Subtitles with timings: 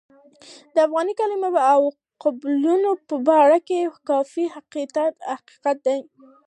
[0.73, 1.81] د افغان کلمې او
[2.23, 5.13] قبایلو په باره کې کافي تحقیقات
[5.61, 5.95] شوي.